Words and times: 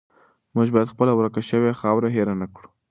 موږ 0.55 0.67
باید 0.73 0.91
خپله 0.93 1.11
ورکه 1.15 1.41
شوې 1.49 1.71
خاوره 1.81 2.09
هیره 2.15 2.35
نه 2.41 2.47
کړو. 2.53 2.67